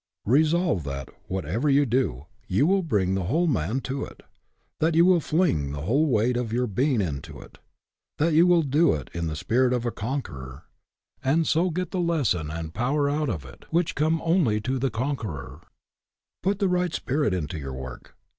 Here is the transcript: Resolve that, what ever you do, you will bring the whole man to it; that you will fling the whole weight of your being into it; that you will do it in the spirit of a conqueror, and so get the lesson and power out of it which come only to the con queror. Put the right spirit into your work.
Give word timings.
Resolve 0.25 0.83
that, 0.85 1.09
what 1.27 1.45
ever 1.45 1.69
you 1.69 1.85
do, 1.85 2.25
you 2.47 2.65
will 2.65 2.81
bring 2.81 3.13
the 3.13 3.25
whole 3.25 3.45
man 3.45 3.81
to 3.81 4.03
it; 4.03 4.23
that 4.79 4.95
you 4.95 5.05
will 5.05 5.19
fling 5.19 5.73
the 5.73 5.83
whole 5.83 6.07
weight 6.07 6.35
of 6.35 6.51
your 6.51 6.65
being 6.65 7.01
into 7.01 7.39
it; 7.39 7.59
that 8.17 8.33
you 8.33 8.47
will 8.47 8.63
do 8.63 8.95
it 8.95 9.11
in 9.13 9.27
the 9.27 9.35
spirit 9.35 9.71
of 9.73 9.85
a 9.85 9.91
conqueror, 9.91 10.63
and 11.23 11.45
so 11.47 11.69
get 11.69 11.91
the 11.91 11.99
lesson 11.99 12.49
and 12.49 12.73
power 12.73 13.07
out 13.11 13.29
of 13.29 13.45
it 13.45 13.65
which 13.69 13.93
come 13.93 14.19
only 14.25 14.59
to 14.59 14.79
the 14.79 14.89
con 14.89 15.15
queror. 15.15 15.61
Put 16.41 16.57
the 16.57 16.67
right 16.67 16.95
spirit 16.95 17.31
into 17.31 17.59
your 17.59 17.73
work. 17.75 18.15